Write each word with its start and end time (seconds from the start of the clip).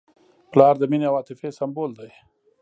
پلار 0.51 0.75
د 0.79 0.83
مینې 0.91 1.05
او 1.09 1.15
عاطفې 1.17 1.49
سمبول 1.59 1.91
دی. 1.99 2.11